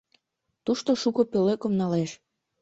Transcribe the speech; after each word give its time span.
Тушто 0.65 0.89
шуко 1.01 1.21
пӧлекым 1.31 1.73
налеш. 1.79 2.11